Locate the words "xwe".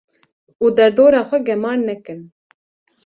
1.29-1.39